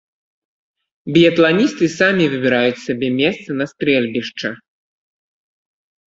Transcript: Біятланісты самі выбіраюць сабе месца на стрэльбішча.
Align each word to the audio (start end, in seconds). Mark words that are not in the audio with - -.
Біятланісты 1.17 1.85
самі 1.99 2.25
выбіраюць 2.33 2.81
сабе 2.85 3.09
месца 3.19 3.49
на 3.59 3.65
стрэльбішча. 3.73 4.49